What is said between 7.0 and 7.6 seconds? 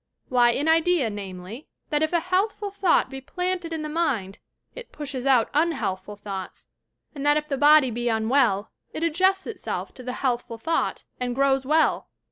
and that if the